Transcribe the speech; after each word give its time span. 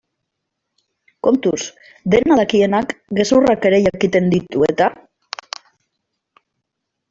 Kontuz, 1.27 1.59
dena 2.15 2.39
dakienak 2.41 2.97
gezurrak 3.21 3.69
ere 3.71 3.83
jakiten 3.91 4.35
ditu 4.35 4.67
eta? 4.73 4.91